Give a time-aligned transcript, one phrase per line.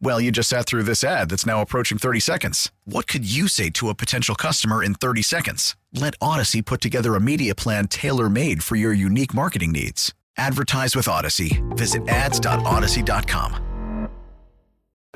[0.00, 2.70] Well, you just sat through this ad that's now approaching 30 seconds.
[2.84, 5.76] What could you say to a potential customer in 30 seconds?
[5.92, 10.12] Let Odyssey put together a media plan tailor made for your unique marketing needs.
[10.36, 11.62] Advertise with Odyssey.
[11.70, 14.08] Visit ads.odyssey.com.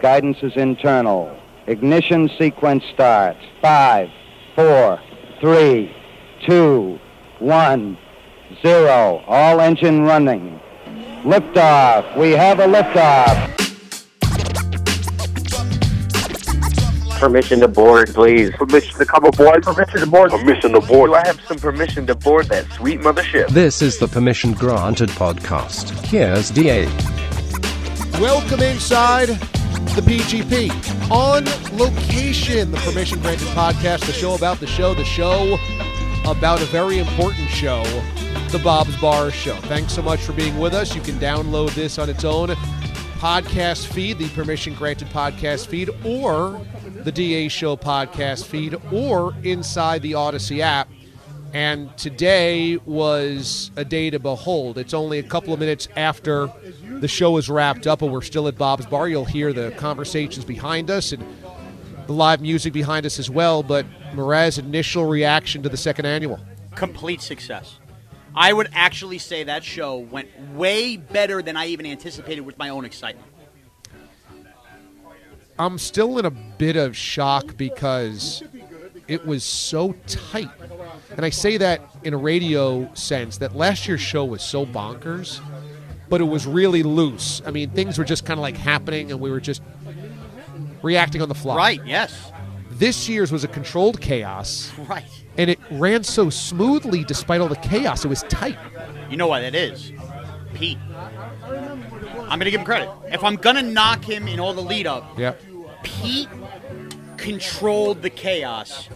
[0.01, 1.37] Guidance is internal.
[1.67, 3.41] Ignition sequence starts.
[3.61, 4.09] Five,
[4.55, 5.01] four,
[5.41, 5.95] three,
[6.47, 6.99] two,
[7.41, 7.99] one,
[8.63, 9.23] zero.
[9.27, 10.61] All engine running.
[11.25, 12.17] Liftoff.
[12.17, 13.68] We have a liftoff.
[17.19, 18.51] Permission to board, please.
[18.53, 19.65] Permission to come aboard.
[19.65, 20.31] Permission to board.
[20.31, 21.11] Permission to board.
[21.11, 23.49] Do I have some permission to board that sweet mothership?
[23.49, 25.91] This is the Permission Granted podcast.
[26.07, 26.87] Here's DA.
[28.21, 29.31] Welcome inside
[29.97, 30.71] the PGP.
[31.11, 31.45] On
[31.77, 35.59] location, the Permission Granted podcast, the show about the show, the show
[36.25, 37.83] about a very important show,
[38.51, 39.57] the Bob's Bar Show.
[39.63, 40.95] Thanks so much for being with us.
[40.95, 42.51] You can download this on its own
[43.19, 46.61] podcast feed, the Permission Granted podcast feed, or
[47.05, 50.89] the DA Show podcast feed, or inside the Odyssey app.
[51.55, 54.77] And today was a day to behold.
[54.77, 56.53] It's only a couple of minutes after
[57.01, 59.09] the show is wrapped up, and we're still at Bob's Bar.
[59.09, 61.25] You'll hear the conversations behind us and
[62.07, 63.63] the live music behind us as well.
[63.63, 66.39] But Mraz, initial reaction to the second annual?
[66.75, 67.79] Complete success.
[68.35, 72.69] I would actually say that show went way better than I even anticipated with my
[72.69, 73.28] own excitement.
[75.59, 78.43] I'm still in a bit of shock because
[79.09, 80.51] it was so tight.
[81.17, 85.41] And I say that in a radio sense that last year's show was so bonkers,
[86.09, 87.43] but it was really loose.
[87.45, 89.63] I mean, things were just kind of like happening and we were just
[90.83, 91.57] reacting on the fly.
[91.57, 92.31] Right, yes.
[92.71, 94.71] This year's was a controlled chaos.
[94.89, 95.05] Right.
[95.37, 98.05] And it ran so smoothly despite all the chaos.
[98.05, 98.59] It was tight.
[99.09, 99.93] You know why that is?
[100.55, 100.79] Pete.
[101.45, 102.89] I'm going to give him credit.
[103.13, 105.35] If I'm going to knock him in all the lead up, Yeah.
[105.83, 106.29] Pete
[107.17, 108.89] controlled the chaos.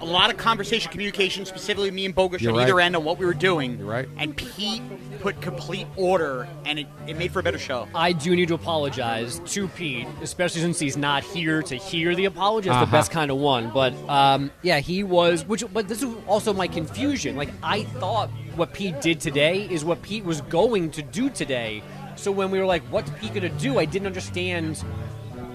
[0.00, 3.18] A lot of conversation, communication, specifically me and Bogus You're on either end on what
[3.18, 3.78] we were doing.
[3.78, 4.08] You're right.
[4.18, 4.82] And Pete
[5.20, 7.88] put complete order, and it, it made for a better show.
[7.94, 12.26] I do need to apologize to Pete, especially since he's not here to hear the
[12.26, 12.68] apology.
[12.68, 12.96] That's the Uh-huh.
[12.96, 13.70] best kind of one.
[13.70, 15.46] But um, yeah, he was.
[15.46, 17.36] Which, but this is also my confusion.
[17.36, 21.82] Like I thought what Pete did today is what Pete was going to do today.
[22.16, 24.82] So when we were like, "What's Pete going to do?" I didn't understand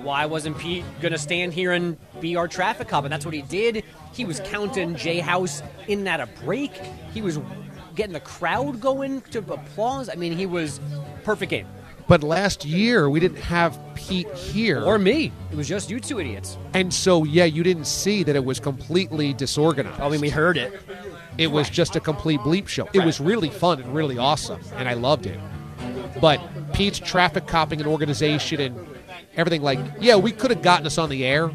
[0.03, 3.03] why wasn't Pete going to stand here and be our traffic cop?
[3.03, 3.84] And that's what he did.
[4.13, 6.72] He was counting J House in at a break.
[7.13, 7.39] He was
[7.95, 10.09] getting the crowd going to applause.
[10.09, 10.79] I mean, he was
[11.23, 11.67] perfect game.
[12.07, 14.84] But last year we didn't have Pete here.
[14.84, 15.31] Or me.
[15.51, 16.57] It was just you two idiots.
[16.73, 20.01] and so yeah, you didn't see that it was completely disorganized.
[20.01, 20.81] Oh, I mean, we heard it.
[21.38, 22.90] It was just a complete bleep show.
[22.91, 25.40] It was really fun and really awesome, and I loved it.
[26.19, 26.41] But
[26.73, 28.75] Pete's traffic copping and organization and
[29.35, 31.51] everything like, yeah, we could have gotten us on the air,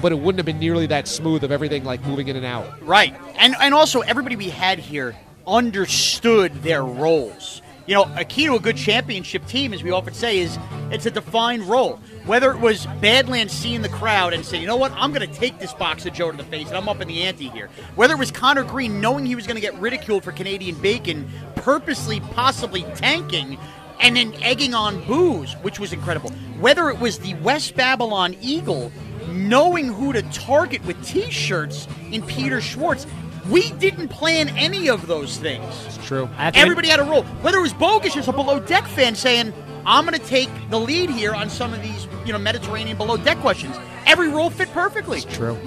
[0.00, 2.86] but it wouldn't have been nearly that smooth of everything like moving in and out.
[2.86, 3.14] Right.
[3.36, 7.62] And and also everybody we had here understood their roles.
[7.86, 10.58] You know, a key to a good championship team, as we often say, is
[10.90, 11.98] it's a defined role.
[12.26, 15.34] Whether it was Badlands seeing the crowd and saying, you know what, I'm going to
[15.34, 17.70] take this box of Joe to the face and I'm up in the ante here.
[17.94, 21.30] Whether it was Connor Green knowing he was going to get ridiculed for Canadian bacon,
[21.54, 23.58] purposely, possibly tanking,
[24.00, 26.30] and then egging on booze, which was incredible.
[26.60, 28.92] Whether it was the West Babylon Eagle
[29.28, 33.06] knowing who to target with t shirts in Peter Schwartz.
[33.50, 35.64] We didn't plan any of those things.
[35.86, 36.28] It's true.
[36.36, 37.22] I have to Everybody had a role.
[37.22, 39.54] Whether it was Bogus or a below deck fan saying,
[39.86, 43.16] I'm going to take the lead here on some of these, you know, Mediterranean below
[43.16, 43.74] deck questions.
[44.06, 45.18] Every role fit perfectly.
[45.18, 45.58] It's true.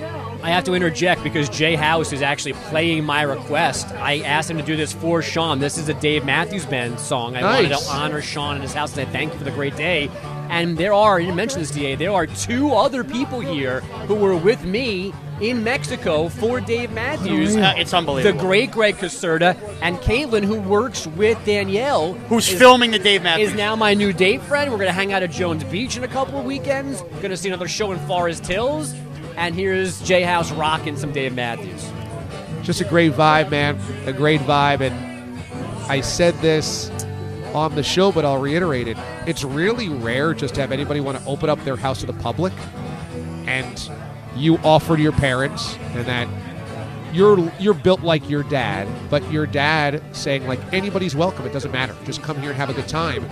[0.44, 3.88] I have to interject because Jay House is actually playing my request.
[3.92, 5.60] I asked him to do this for Sean.
[5.60, 7.36] This is a Dave Matthews Band song.
[7.36, 9.76] I wanted to honor Sean in his house and say thank you for the great
[9.76, 10.10] day.
[10.50, 14.36] And there are, you mentioned this, DA, there are two other people here who were
[14.36, 17.56] with me in Mexico for Dave Matthews.
[17.56, 18.38] Uh, it's unbelievable.
[18.38, 23.22] The great Greg Caserta and Caitlin, who works with Danielle, Who's is- filming the Dave
[23.22, 23.50] Matthews?
[23.50, 24.72] is now my new date friend.
[24.72, 27.02] We're going to hang out at Jones Beach in a couple of weekends.
[27.02, 28.94] Going to see another show in Forest Hills.
[29.38, 31.90] And here's Jay House rocking some Dave Matthews.
[32.64, 33.80] Just a great vibe, man.
[34.06, 34.82] A great vibe.
[34.82, 35.40] And
[35.90, 36.90] I said this
[37.54, 38.98] on the show, but I'll reiterate it.
[39.26, 42.14] It's really rare just to have anybody want to open up their house to the
[42.14, 42.54] public
[43.46, 43.90] and
[44.36, 46.28] you offer your parents and that
[47.14, 51.72] you're you're built like your dad, but your dad saying like anybody's welcome, it doesn't
[51.72, 51.96] matter.
[52.06, 53.26] Just come here and have a good time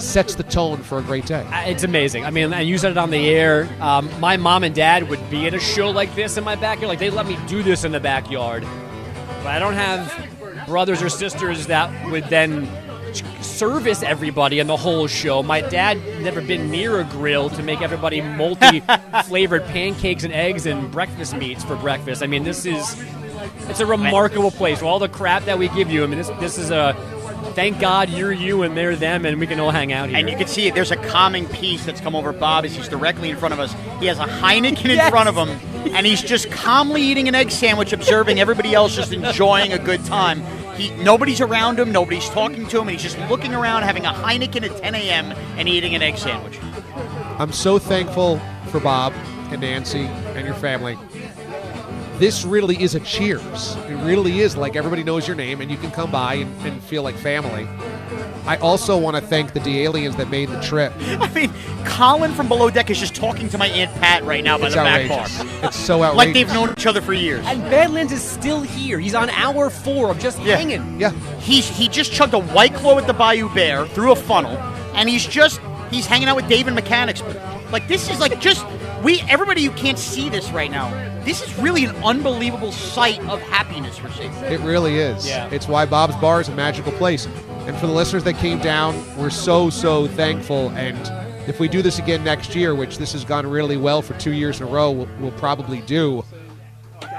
[0.00, 1.42] sets the tone for a great day.
[1.52, 2.24] Uh, It's amazing.
[2.24, 3.68] I mean, and you said it on the air.
[3.80, 6.88] Um, my mom and dad would be at a show like this in my backyard.
[6.88, 8.62] Like, they let me do this in the backyard.
[9.42, 12.68] But I don't have brothers or sisters that would then
[13.40, 15.42] service everybody in the whole show.
[15.42, 20.90] My dad never been near a grill to make everybody multi-flavored pancakes and eggs and
[20.90, 22.22] breakfast meats for breakfast.
[22.22, 22.94] I mean, this is
[23.68, 24.80] it's a remarkable place.
[24.80, 26.94] For all the crap that we give you, I mean, this this is a
[27.56, 30.18] thank God you're you and they're them, and we can all hang out here.
[30.18, 33.30] And you can see there's a calming peace that's come over Bob as he's directly
[33.30, 33.74] in front of us.
[33.98, 35.48] He has a Heineken in front of him,
[35.94, 40.04] and he's just calmly eating an egg sandwich, observing everybody else just enjoying a good
[40.04, 40.42] time.
[40.76, 44.12] He, nobody's around him, nobody's talking to him, and he's just looking around, having a
[44.12, 45.32] Heineken at 10 a.m.
[45.56, 46.58] and eating an egg sandwich.
[47.38, 49.14] I'm so thankful for Bob
[49.50, 50.98] and Nancy and your family.
[52.18, 53.76] This really is a cheers.
[53.88, 56.82] It really is like everybody knows your name and you can come by and, and
[56.82, 57.68] feel like family.
[58.46, 60.92] I also want to thank the D aliens that made the trip.
[61.00, 61.52] I mean,
[61.84, 64.74] Colin from Below Deck is just talking to my Aunt Pat right now by It's
[64.76, 65.38] the back outrageous.
[65.42, 65.64] bar.
[65.64, 66.16] It's so outrageous.
[66.26, 67.44] Like they've known each other for years.
[67.46, 68.98] And Badlands is still here.
[68.98, 70.56] He's on hour four of just Yeah.
[70.56, 70.98] hanging.
[70.98, 71.10] Yeah.
[71.40, 74.56] He's he just chugged a white claw at the Bayou Bear through a funnel,
[74.94, 75.60] and he's just
[75.90, 77.36] he's hanging out with Dave in Mechanicsburg.
[77.70, 78.64] Like this is like just
[79.02, 80.90] we everybody who can't see this right now.
[81.24, 84.32] This is really an unbelievable sight of happiness we're seeing.
[84.44, 85.26] It really is.
[85.26, 85.48] Yeah.
[85.50, 87.26] It's why Bob's Bar is a magical place.
[87.66, 90.70] And for the listeners that came down, we're so, so thankful.
[90.70, 90.96] And
[91.48, 94.32] if we do this again next year, which this has gone really well for two
[94.32, 96.24] years in a row, we'll, we'll probably do,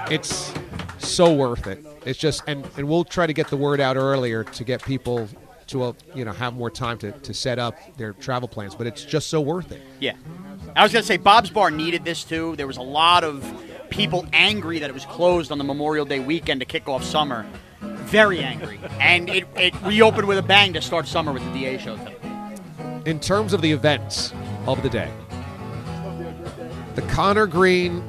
[0.09, 0.53] it's
[0.99, 1.85] so worth it.
[2.05, 5.27] It's just, and, and we'll try to get the word out earlier to get people
[5.67, 8.75] to, uh, you know, have more time to, to set up their travel plans.
[8.75, 9.81] But it's just so worth it.
[9.99, 10.13] Yeah.
[10.75, 12.55] I was going to say Bob's Bar needed this too.
[12.55, 13.45] There was a lot of
[13.89, 17.45] people angry that it was closed on the Memorial Day weekend to kick off summer.
[17.81, 18.79] Very angry.
[18.99, 21.97] And it, it reopened with a bang to start summer with the DA show
[23.07, 24.33] in terms of the events
[24.67, 25.09] of the day,
[26.95, 28.03] the Connor Green,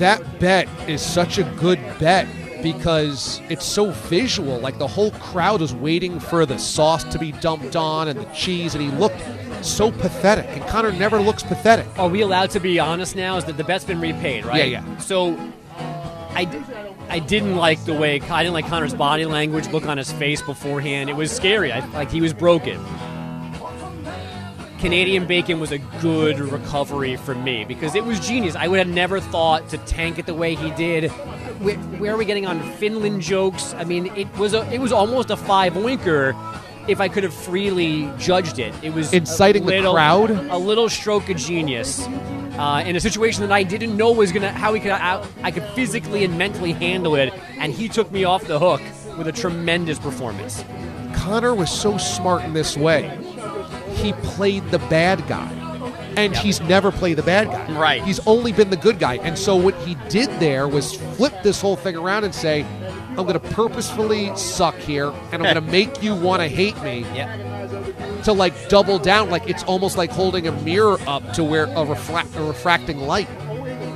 [0.00, 2.26] that bet is such a good bet
[2.62, 4.58] because it's so visual.
[4.58, 8.24] Like the whole crowd was waiting for the sauce to be dumped on and the
[8.26, 9.20] cheese, and he looked
[9.64, 10.46] so pathetic.
[10.48, 11.86] And Connor never looks pathetic.
[11.98, 13.36] Are we allowed to be honest now?
[13.36, 14.68] Is that the bet's been repaid, right?
[14.68, 14.98] Yeah, yeah.
[14.98, 15.36] So,
[16.30, 16.48] I.
[17.10, 20.40] I didn't like the way I didn't like Connor's body language, look on his face
[20.42, 21.10] beforehand.
[21.10, 21.72] It was scary.
[21.72, 22.80] I, like he was broken.
[24.80, 28.56] Canadian bacon was a good recovery for me because it was genius.
[28.56, 31.10] I would have never thought to tank it the way he did.
[31.60, 33.74] Where, where are we getting on Finland jokes?
[33.74, 36.34] I mean, it was a, it was almost a five oinker.
[36.88, 40.30] If I could have freely judged it, it was Inciting a the crowd?
[40.30, 42.06] a little stroke of genius
[42.58, 45.50] uh, in a situation that I didn't know was gonna how he could I, I
[45.50, 48.80] could physically and mentally handle it, and he took me off the hook
[49.18, 50.64] with a tremendous performance.
[51.14, 53.18] Connor was so smart in this way.
[54.02, 55.56] He played the bad guy.
[56.16, 57.78] And he's never played the bad guy.
[57.78, 58.02] Right.
[58.02, 59.14] He's only been the good guy.
[59.18, 62.64] And so what he did there was flip this whole thing around and say,
[63.10, 66.80] I'm going to purposefully suck here and I'm going to make you want to hate
[66.82, 67.36] me Yeah,
[68.24, 69.30] to like double down.
[69.30, 73.28] Like it's almost like holding a mirror up to where a, reflect, a refracting light.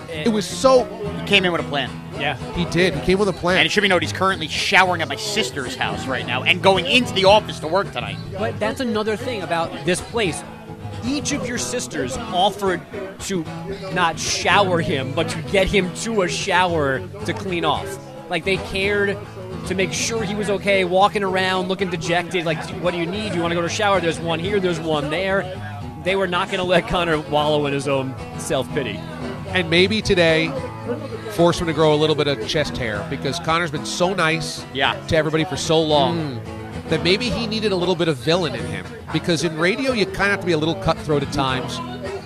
[0.08, 0.84] It was so.
[1.20, 1.90] He came in with a plan.
[2.20, 2.36] Yeah.
[2.54, 2.94] He did.
[2.94, 3.58] He came with a plan.
[3.58, 6.62] And it should be noted he's currently showering at my sister's house right now and
[6.62, 8.16] going into the office to work tonight.
[8.38, 10.42] But that's another thing about this place.
[11.04, 12.80] Each of your sisters offered
[13.20, 13.44] to
[13.92, 17.98] not shower him, but to get him to a shower to clean off.
[18.30, 19.18] Like they cared
[19.66, 22.44] to make sure he was okay, walking around looking dejected.
[22.46, 23.30] Like, what do you need?
[23.30, 24.00] Do you want to go to a shower?
[24.00, 25.42] There's one here, there's one there.
[26.04, 28.96] They were not going to let Connor wallow in his own self pity.
[29.48, 30.48] and maybe today
[31.34, 34.64] force him to grow a little bit of chest hair because Connor's been so nice
[34.72, 34.94] Yeah.
[35.08, 36.88] to everybody for so long mm.
[36.90, 40.06] that maybe he needed a little bit of villain in him because in radio you
[40.06, 41.78] kind of have to be a little cutthroat at times.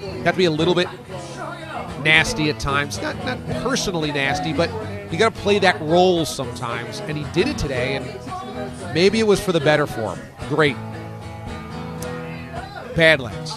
[0.02, 0.88] You have to be a little bit
[2.02, 3.00] nasty at times.
[3.00, 4.70] Not not personally nasty, but
[5.10, 7.00] you got to play that role sometimes.
[7.00, 10.26] And he did it today, and maybe it was for the better for him.
[10.48, 10.76] Great.
[12.94, 13.56] Badlands.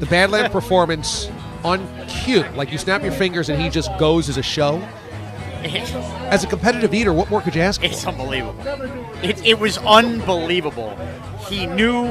[0.00, 1.28] The Badland performance
[1.64, 1.86] on
[2.22, 4.76] cue, like you snap your fingers and he just goes as a show.
[5.62, 7.86] As a competitive eater, what more could you ask for?
[7.86, 8.60] It's unbelievable.
[9.22, 10.96] It, it was unbelievable.
[11.48, 12.06] He knew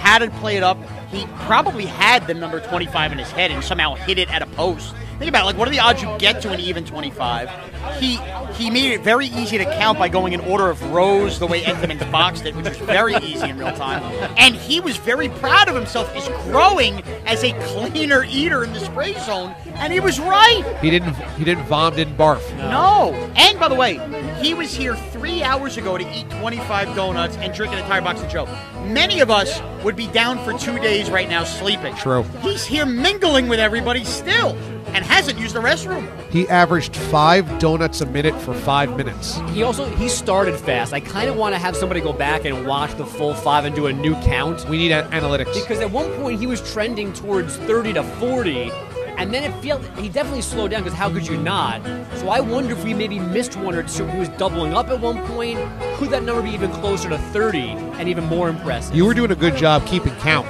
[0.00, 0.78] how to play it up.
[1.08, 4.46] He probably had the number 25 in his head and somehow hit it at a
[4.46, 4.94] post.
[5.18, 5.46] Think about it.
[5.46, 7.50] Like, what are the odds you get to an even 25?
[7.98, 8.18] He
[8.54, 11.64] he made it very easy to count by going in order of rows, the way
[11.64, 14.02] Edmonds boxed it, which was very easy in real time.
[14.36, 16.12] And he was very proud of himself.
[16.14, 20.62] He's growing as a cleaner eater in the spray zone, and he was right.
[20.80, 22.42] He didn't he didn't vom, didn't barf.
[22.56, 23.12] No.
[23.36, 24.00] And by the way,
[24.42, 28.20] he was here three hours ago to eat 25 donuts and drink an entire box
[28.22, 28.46] of Joe.
[28.84, 31.94] Many of us would be down for two days right now sleeping.
[31.94, 32.24] True.
[32.42, 34.56] He's here mingling with everybody still
[34.94, 36.08] and hasn't used the restroom.
[36.30, 39.38] He averaged five donuts a minute for five minutes.
[39.50, 40.92] He also he started fast.
[40.92, 43.74] I kind of want to have somebody go back and watch the full five and
[43.74, 45.54] do a new count We need a- analytics.
[45.54, 48.70] because at one point he was trending towards 30 to 40
[49.16, 51.80] and then it felt he definitely slowed down because how could you not
[52.16, 54.98] so i wonder if we maybe missed one or two he was doubling up at
[55.00, 55.56] one point
[55.98, 57.60] could that number be even closer to 30
[57.98, 60.48] and even more impressive You were doing a good job keeping count.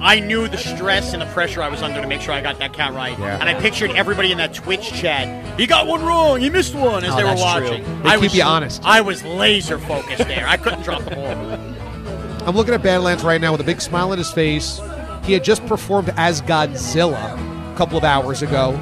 [0.00, 2.58] I knew the stress and the pressure I was under to make sure I got
[2.58, 3.18] that count right.
[3.18, 3.38] Yeah.
[3.40, 5.58] And I pictured everybody in that Twitch chat.
[5.58, 6.40] He got one wrong.
[6.40, 7.84] He missed one as Oh, they were watching.
[7.84, 8.02] true.
[8.02, 8.82] They I keep was you honest.
[8.84, 10.46] I was laser focused there.
[10.46, 12.46] I couldn't drop the ball.
[12.48, 14.80] I'm looking at Badlands right now with a big smile on his face.
[15.24, 18.78] He had just performed as Godzilla a couple of hours ago.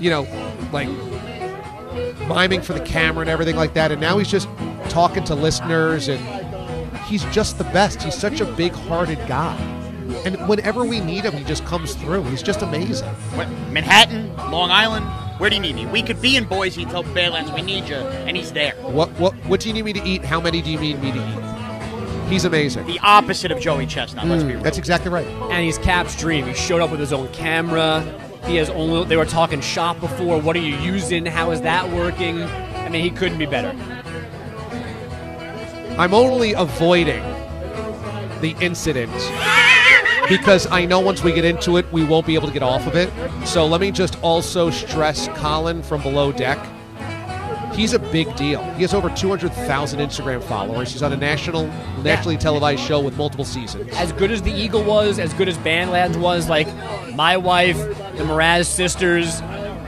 [0.00, 0.22] You know,
[0.72, 0.88] like
[2.26, 3.92] miming for the camera and everything like that.
[3.92, 4.48] And now he's just
[4.88, 6.18] talking to listeners and
[7.04, 8.02] he's just the best.
[8.02, 9.56] He's such a big hearted guy.
[10.24, 12.24] And whenever we need him, he just comes through.
[12.24, 13.08] He's just amazing.
[13.34, 15.06] What, Manhattan, Long Island.
[15.40, 15.86] Where do you need me?
[15.86, 18.74] We could be in Boise and tell Badlands we need you, and he's there.
[18.82, 20.22] What what what do you need me to eat?
[20.22, 22.28] How many do you need me to eat?
[22.30, 22.86] He's amazing.
[22.86, 24.26] The opposite of Joey Chestnut.
[24.26, 24.60] Let's be real.
[24.60, 25.26] Mm, That's exactly right.
[25.26, 28.02] and he's cap's dream he showed up with his own camera
[28.46, 31.88] he has only they were talking shop before what are you using how is that
[31.90, 33.70] working i mean he couldn't be better
[35.98, 37.22] I'm only avoiding
[38.40, 39.10] the incident
[40.30, 42.86] because I know once we get into it, we won't be able to get off
[42.86, 43.10] of it.
[43.44, 46.64] So let me just also stress Colin from Below Deck.
[47.74, 48.62] He's a big deal.
[48.74, 50.92] He has over 200,000 Instagram followers.
[50.92, 51.66] He's on a national,
[52.02, 53.92] nationally televised show with multiple seasons.
[53.94, 56.68] as good as the Eagle was, as good as Badlands was, like
[57.14, 59.40] my wife, the Mraz sisters,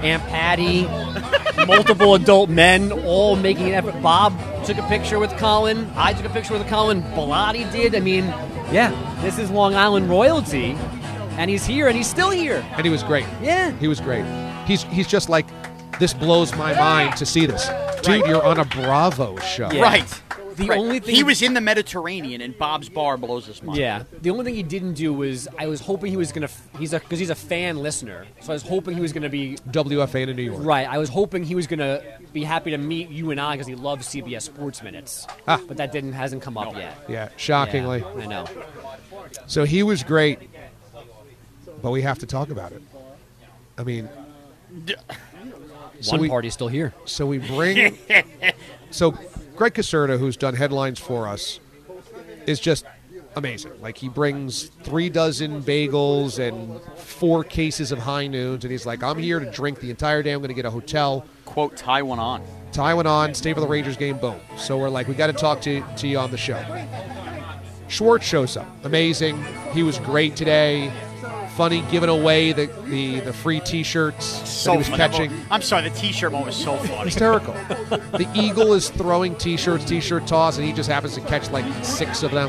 [0.03, 0.87] Aunt Patty,
[1.67, 4.01] multiple adult men all making an effort.
[4.03, 5.89] Bob took a picture with Colin.
[5.95, 7.03] I took a picture with Colin.
[7.03, 7.95] Bellotti did.
[7.95, 8.25] I mean,
[8.73, 8.91] yeah,
[9.23, 10.73] this is Long Island royalty,
[11.39, 12.65] and he's here, and he's still here.
[12.73, 13.27] And he was great.
[13.41, 13.71] Yeah.
[13.79, 14.25] He was great.
[14.67, 15.47] He's he's just like,
[15.99, 17.69] this blows my mind to see this.
[18.03, 19.71] Dude, you're on a Bravo show.
[19.71, 19.83] Yeah.
[19.83, 20.23] Right.
[20.57, 20.79] The Right.
[20.79, 23.79] only thing he was in the Mediterranean, and Bob's Bar blows his mind.
[23.79, 24.03] Yeah.
[24.21, 26.45] The only thing he didn't do was I was hoping he was gonna.
[26.45, 29.31] f- He's a because he's a fan listener, so I was hoping he was gonna
[29.31, 30.63] be WFA in New York.
[30.63, 30.87] Right.
[30.87, 32.03] I was hoping he was going to
[32.35, 35.27] be happy to meet you and I because he loves CBS Sports Minutes.
[35.49, 35.59] Ah.
[35.67, 36.99] But that didn't hasn't come up yet.
[37.09, 38.01] Yeah, shockingly.
[38.01, 38.45] Yeah, I know.
[39.47, 40.39] So he was great,
[41.83, 42.83] but we have to talk about it.
[43.79, 44.09] I mean,
[46.01, 46.95] so One we, party's still here.
[47.05, 47.99] So we bring.
[48.91, 49.13] so
[49.57, 51.61] Greg Caserta, who's done headlines for us,
[52.47, 52.85] is just
[53.37, 53.73] amazing.
[53.81, 59.03] Like he brings three dozen bagels and four cases of high noons, and he's like,
[59.03, 60.33] "I'm here to drink the entire day.
[60.33, 62.43] I'm going to get a hotel." Quote Taiwan on.
[62.73, 64.41] Taiwan on, stay for the Rangers game, boom.
[64.57, 66.57] So we're like, we got to talk to, to you on the show.
[67.93, 68.67] Schwartz shows up.
[68.85, 69.45] Amazing.
[69.75, 70.91] He was great today.
[71.57, 74.97] Funny giving away the, the, the free t shirts So that he was funny.
[74.99, 75.33] catching.
[75.51, 77.05] I'm sorry, the T-shirt moment was so funny.
[77.05, 77.53] Hysterical.
[78.13, 81.51] the Eagle is throwing t shirts, t shirt toss, and he just happens to catch
[81.51, 82.49] like six of them.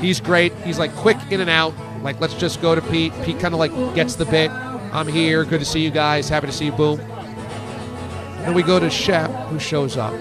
[0.00, 0.54] He's great.
[0.64, 1.74] He's like quick in and out.
[2.02, 3.12] Like, let's just go to Pete.
[3.22, 4.50] Pete kind of like gets the bit.
[4.50, 5.44] I'm here.
[5.44, 6.30] Good to see you guys.
[6.30, 6.72] Happy to see you.
[6.72, 6.96] Boom.
[6.96, 10.14] Then we go to Shep, who shows up.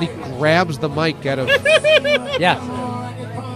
[0.00, 1.48] He grabs the mic out of
[2.40, 2.58] Yeah.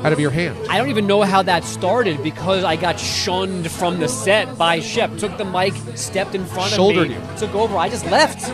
[0.05, 0.57] Out of your hand.
[0.69, 4.81] I don't even know how that started because I got shunned from the set by
[4.81, 5.17] Shep.
[5.19, 7.39] Took the mic, stepped in front Shouldered of me, you.
[7.39, 7.77] took over.
[7.77, 8.49] I just left.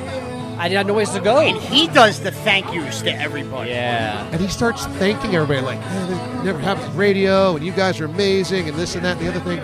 [0.56, 1.38] I didn't have no place to go.
[1.40, 3.70] And he does the thank yous to everybody.
[3.70, 4.24] Yeah.
[4.30, 8.04] And he starts thanking everybody, like, "Eh, never happened in radio, and you guys are
[8.04, 9.58] amazing, and this and that and the other thing.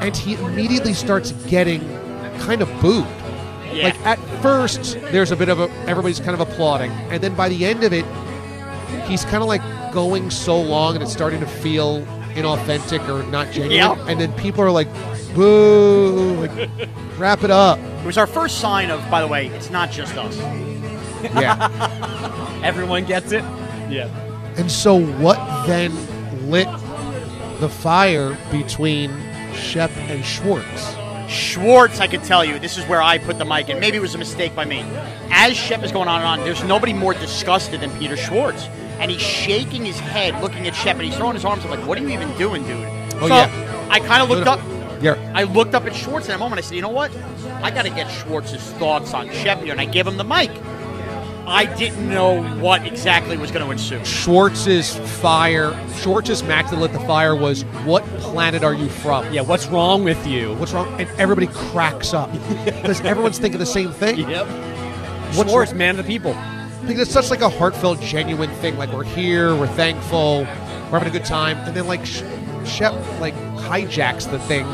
[0.00, 1.80] And he immediately starts getting
[2.38, 3.04] kind of booed.
[3.72, 3.84] Yeah.
[3.84, 6.90] Like, at first, there's a bit of a, everybody's kind of applauding.
[7.10, 8.04] And then by the end of it,
[9.06, 12.02] he's kind of like going so long, and it's starting to feel
[12.34, 13.72] inauthentic or not genuine.
[13.72, 14.06] Yeah.
[14.08, 14.88] And then people are like,
[15.34, 16.68] boo, like,
[17.18, 17.78] wrap it up.
[17.78, 20.36] It was our first sign of, by the way, it's not just us.
[21.34, 22.60] Yeah.
[22.64, 23.44] Everyone gets it.
[23.90, 24.08] Yeah.
[24.56, 25.92] and so, what then
[26.50, 26.68] lit
[27.58, 29.10] the fire between
[29.52, 30.94] Shep and Schwartz?
[31.28, 33.78] Schwartz, I could tell you, this is where I put the mic in.
[33.80, 34.84] Maybe it was a mistake by me.
[35.30, 38.68] As Shep is going on and on, there's nobody more disgusted than Peter Schwartz.
[39.00, 41.86] And he's shaking his head, looking at Shep, and he's throwing his arms up like,
[41.86, 42.86] what are you even doing, dude?
[43.14, 43.88] Oh, so yeah.
[43.90, 44.60] I kind of looked up.
[45.02, 45.32] Yeah.
[45.34, 46.58] I looked up at Schwartz in a moment.
[46.58, 47.10] I said, you know what?
[47.62, 49.72] I got to get Schwartz's thoughts on Shep here.
[49.72, 50.50] And I gave him the mic.
[51.46, 54.04] I didn't know what exactly was going to ensue.
[54.04, 59.40] Schwartz's fire, Schwartz's match that lit the fire was, "What planet are you from?" Yeah.
[59.40, 60.54] What's wrong with you?
[60.54, 61.00] What's wrong?
[61.00, 62.30] And everybody cracks up
[62.64, 64.30] because everyone's thinking the same thing.
[64.30, 64.46] Yep.
[65.34, 65.78] What's Schwartz, wrong?
[65.78, 66.36] man of the people.
[66.82, 68.76] Because it's such like a heartfelt, genuine thing.
[68.76, 70.40] Like we're here, we're thankful,
[70.90, 72.22] we're having a good time, and then like Sh-
[72.64, 74.66] Shep like hijacks the thing,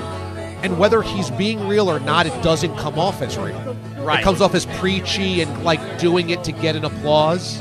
[0.62, 3.76] and whether he's being real or not, it doesn't come off as real.
[3.98, 4.20] Right.
[4.20, 7.60] It comes off as preachy and like doing it to get an applause.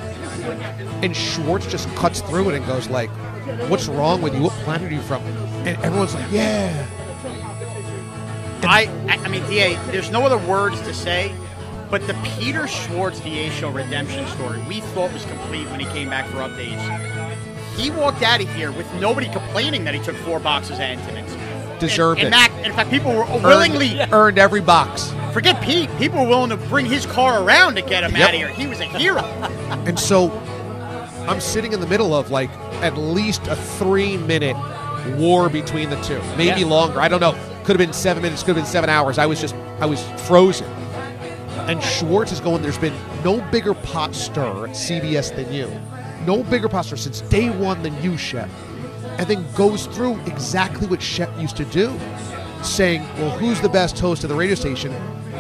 [1.02, 3.10] And Schwartz just cuts through it and goes like,
[3.70, 4.44] "What's wrong with you?
[4.44, 5.22] What planet are you from?"
[5.66, 6.86] And everyone's like, "Yeah."
[8.64, 11.34] I, I I mean, Da, there's no other words to say,
[11.89, 16.10] but the Peter Schwartz Da Show redemption story we thought was complete when he came
[16.10, 16.82] back for updates.
[17.77, 21.36] He walked out of here with nobody complaining that he took four boxes of Entenmann's.
[21.80, 22.32] Deserved and, it.
[22.32, 25.12] Mac, in fact, people were willingly earned, earned every box.
[25.34, 25.89] forget Pete.
[25.98, 28.22] People were willing to bring his car around to get him Yep.
[28.22, 28.48] out of here.
[28.48, 29.22] He was a hero.
[29.86, 30.32] And so
[31.27, 32.50] I'm sitting in the middle of like
[32.82, 34.56] at least a three minute
[35.18, 36.20] war between the two.
[36.38, 36.68] Maybe Yeah.
[36.68, 37.01] longer.
[37.01, 37.34] I don't know.
[37.65, 39.18] Could have been seven minutes, could have been seven hours.
[39.18, 40.68] I was just, I was frozen.
[41.67, 42.93] And Schwartz is going, there's been
[43.24, 45.67] no bigger pot stir at CBS than you.
[46.25, 48.50] No bigger pot stir since day one than you, Shep.
[49.17, 51.98] And then goes through exactly what Shep used to do,
[52.62, 54.91] saying, well, who's the best host of the radio station?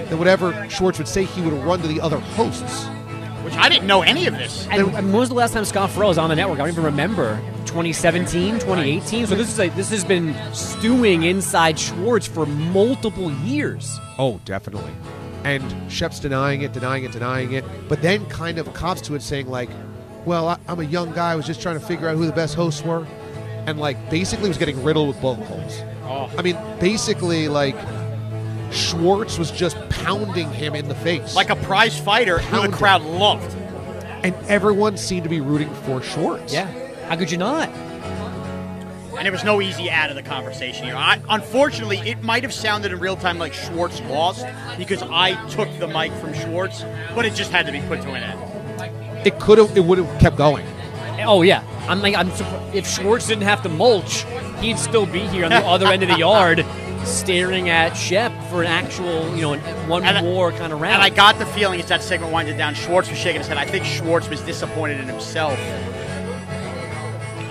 [0.09, 2.85] Then whatever Schwartz would say, he would run to the other hosts.
[3.43, 4.67] Which I didn't know any of this.
[4.71, 6.57] And, and when was the last time Scott Ferrall was on the network?
[6.59, 7.39] I don't even remember.
[7.65, 9.27] 2017, 2018.
[9.27, 13.99] So this is like this has been stewing inside Schwartz for multiple years.
[14.17, 14.93] Oh, definitely.
[15.45, 19.21] And Shep's denying it, denying it, denying it, but then kind of cops to it
[19.21, 19.69] saying, like,
[20.25, 21.31] well, I, I'm a young guy.
[21.31, 23.05] I was just trying to figure out who the best hosts were.
[23.67, 25.81] And, like, basically was getting riddled with bullet holes.
[26.03, 26.31] Oh.
[26.37, 27.75] I mean, basically, like,
[28.71, 31.35] Schwartz was just pounding him in the face.
[31.35, 33.55] Like a prize fighter who the crowd loved.
[34.23, 36.51] and everyone seemed to be rooting for Schwartz.
[36.53, 36.67] Yeah.
[37.07, 37.69] How could you not?
[39.17, 40.95] And there was no easy out of the conversation here.
[40.95, 44.45] I, unfortunately, it might have sounded in real time like Schwartz lost
[44.77, 46.83] because I took the mic from Schwartz,
[47.15, 49.25] but it just had to be put to an end.
[49.25, 50.65] It could have, it would have kept going.
[51.27, 51.63] Oh yeah.
[51.87, 52.29] I'm like I'm
[52.75, 54.25] if Schwartz didn't have to mulch,
[54.59, 56.65] he'd still be here on the other end of the yard,
[57.05, 60.95] staring at Shep for an actual, you know, one And I- more kind of round.
[60.95, 63.57] And I got the feeling as that segment winded down, Schwartz was shaking his head.
[63.57, 65.57] I think Schwartz was disappointed in himself.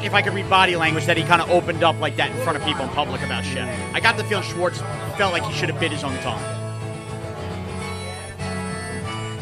[0.05, 2.37] If I could read body language, that he kind of opened up like that in
[2.43, 3.65] front of people in public about shit.
[3.95, 4.79] I got the feeling Schwartz
[5.17, 6.43] felt like he should have bit his own tongue.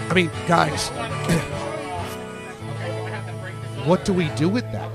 [0.08, 0.88] I mean, guys,
[3.86, 4.90] what do we do with that?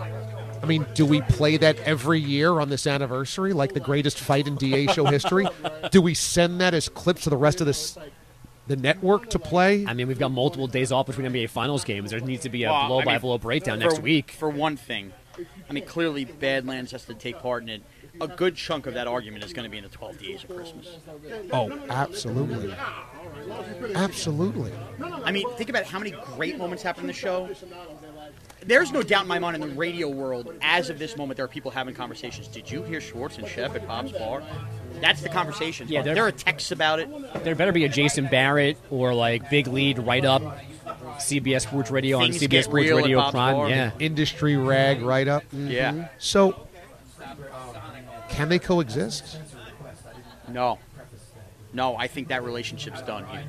[0.64, 4.48] I mean, do we play that every year on this anniversary, like the greatest fight
[4.48, 5.48] in DA show history?
[5.92, 7.98] Do we send that as clips to the rest of this,
[8.68, 9.86] the network to play?
[9.86, 12.12] I mean, we've got multiple days off between NBA Finals games.
[12.12, 14.32] There needs to be a blow I by mean, blow breakdown for- next week.
[14.32, 15.14] For one thing,
[15.70, 17.84] I mean, clearly Badlands has to take part in it.
[18.20, 20.56] A good chunk of that argument is going to be in the 12 days of
[20.56, 20.98] Christmas.
[21.54, 22.74] Oh, absolutely,
[23.96, 24.72] absolutely.
[25.24, 27.50] I mean, think about how many great moments happen in the show.
[28.66, 31.46] There's no doubt in my mind in the radio world, as of this moment, there
[31.46, 32.48] are people having conversations.
[32.48, 34.42] Did you hear Schwartz and Shep at Bob's Bar?
[35.00, 35.88] That's the conversation.
[35.88, 37.08] Yeah, they're- there are texts about it.
[37.44, 40.42] There better be a Jason Barrett or like Big Lead write up
[41.18, 43.70] CBS Sports Radio Things on CBS Sports Radio Bob's Prime.
[43.70, 43.92] Yeah.
[44.00, 45.44] Industry rag right up.
[45.44, 45.70] Mm-hmm.
[45.70, 46.08] Yeah.
[46.18, 46.68] So,
[48.30, 49.40] can they coexist?
[50.50, 50.80] No.
[51.74, 53.44] No, I think that relationship's done here.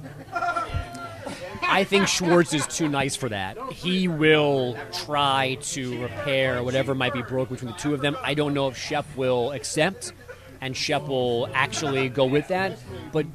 [1.63, 3.57] I think Schwartz is too nice for that.
[3.73, 8.17] He will try to repair whatever might be broke between the two of them.
[8.23, 10.13] I don't know if Shep will accept
[10.61, 12.79] and Shep will actually go with that.
[13.13, 13.27] But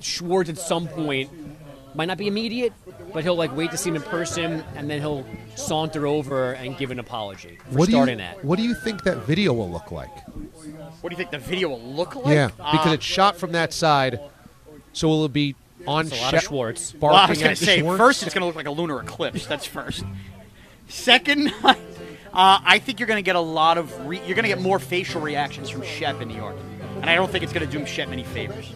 [0.00, 1.30] Schwartz at some point
[1.94, 2.72] might not be immediate,
[3.12, 6.76] but he'll like wait to see him in person and then he'll saunter over and
[6.78, 8.44] give an apology for what do starting you, that.
[8.44, 10.10] What do you think that video will look like?
[11.00, 12.34] What do you think the video will look like?
[12.34, 14.20] yeah, because Uh, it's shot from that side,
[14.92, 15.54] so will it be
[15.86, 16.92] on It's a lot of Schwartz.
[16.92, 17.98] barking Well, I was going to say, Schwartz?
[17.98, 19.46] first it's going to look like a lunar eclipse.
[19.46, 20.04] That's first.
[20.88, 21.74] Second, uh,
[22.32, 24.78] I think you're going to get a lot of re- you're going to get more
[24.78, 26.56] facial reactions from Shep in New York.
[27.00, 28.72] and I don't think it's going to do him Shep many favors.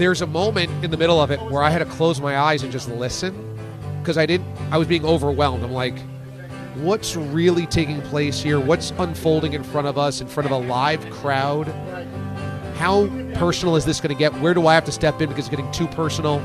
[0.00, 2.62] There's a moment in the middle of it where I had to close my eyes
[2.62, 3.36] and just listen
[3.98, 4.46] because I didn't.
[4.70, 5.62] I was being overwhelmed.
[5.62, 5.98] I'm like,
[6.76, 8.58] what's really taking place here?
[8.58, 11.66] What's unfolding in front of us, in front of a live crowd?
[12.76, 14.32] How personal is this going to get?
[14.40, 16.42] Where do I have to step in because it's getting too personal?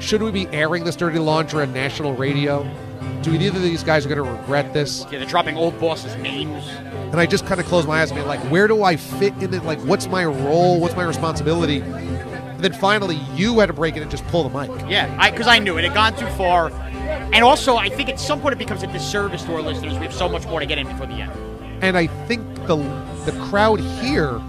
[0.00, 2.68] Should we be airing this dirty laundry on national radio?
[3.22, 5.06] Do either of these guys are going to regret this?
[5.12, 6.66] Yeah, they're dropping old bosses' names.
[6.66, 9.32] And I just kind of closed my eyes and be like, where do I fit
[9.34, 9.62] in it?
[9.62, 10.80] Like, what's my role?
[10.80, 11.84] What's my responsibility?
[12.56, 14.70] And then finally, you had to break it and just pull the mic.
[14.90, 16.72] Yeah, because I, knew it had gone too far.
[17.32, 19.92] And also, I think at some point it becomes a disservice to our listeners.
[19.98, 21.32] We have so much more to get in before the end.
[21.82, 22.76] And I think the
[23.26, 24.40] the crowd here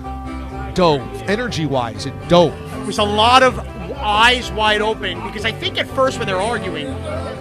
[0.73, 2.53] dove, energy wise, it dove.
[2.87, 3.59] It was a lot of
[3.97, 6.87] eyes wide open because I think at first when they're arguing,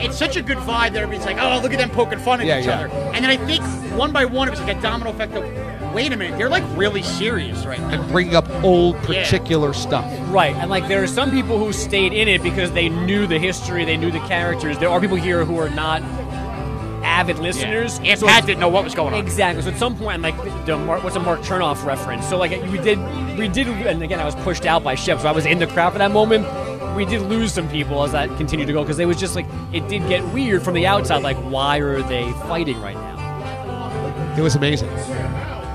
[0.00, 2.46] it's such a good vibe that everybody's like, oh, look at them poking fun at
[2.48, 2.80] Yeah, each yeah.
[2.80, 2.88] other.
[3.14, 3.62] And then I think
[3.96, 6.64] one by one it was like a domino effect of, wait a minute, they're like
[6.76, 7.90] really serious right now.
[7.90, 9.22] And bringing up old Yeah.
[9.22, 10.04] particular stuff.
[10.32, 13.38] Right, and like there are some people who stayed in it because they knew the
[13.38, 14.76] history, they knew the characters.
[14.78, 16.02] There are people here who are not
[17.16, 17.98] avid listeners.
[18.04, 19.20] And So Pat didn't know what was going on.
[19.20, 19.62] Exactly.
[19.62, 22.28] So at some point, like, the Mark, what's a Mark Chernoff reference?
[22.28, 22.98] So like, we did,
[23.38, 25.66] we did, and again, I was pushed out by Shep, so I was in the
[25.66, 26.46] crowd for that moment.
[26.94, 29.46] We did lose some people as that continued to go because it was just like
[29.72, 31.22] it did get weird from the outside.
[31.22, 34.34] Like, why are they fighting right now?
[34.36, 34.88] It was amazing.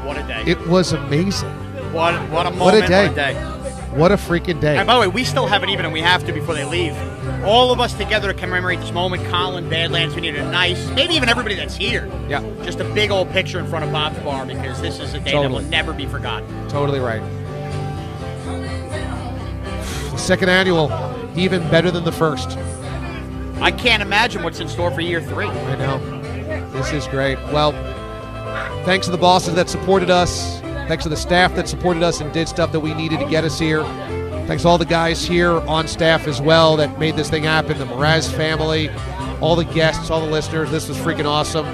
[0.05, 0.43] What a day.
[0.45, 1.49] It was amazing.
[1.93, 2.59] what, what a moment.
[2.59, 3.07] What a day.
[3.07, 3.33] What a day.
[3.97, 4.77] What a freaking day.
[4.77, 6.95] And by the way, we still haven't even, and we have to before they leave.
[7.45, 9.25] All of us together to commemorate this moment.
[9.27, 12.09] Colin, Badlands, we need a nice, maybe even everybody that's here.
[12.27, 12.43] Yeah.
[12.63, 15.25] Just a big old picture in front of Bob's Bar because this is a day
[15.25, 15.63] that Totally.
[15.63, 16.47] will never be forgotten.
[16.67, 17.21] Totally right.
[20.11, 20.91] The second annual,
[21.35, 22.57] even better than the first.
[23.61, 25.47] I can't imagine what's in store for year three.
[25.47, 25.99] I know.
[26.71, 27.37] This is great.
[27.53, 27.71] Well,
[28.85, 30.59] thanks to the bosses that supported us.
[30.87, 33.43] Thanks to the staff that supported us and did stuff that we needed to get
[33.43, 33.83] us here.
[34.51, 37.77] Thanks to all the guys here on staff as well that made this thing happen.
[37.77, 38.89] The Mraz family,
[39.39, 40.69] all the guests, all the listeners.
[40.69, 41.65] This was freaking awesome.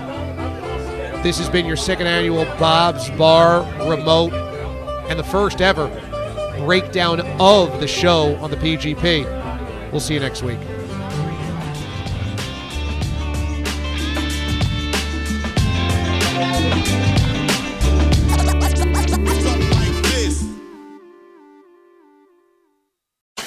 [1.23, 4.31] This has been your second annual Bob's Bar remote
[5.09, 5.87] and the first ever
[6.59, 9.91] breakdown of the show on the PGP.
[9.91, 10.59] We'll see you next week.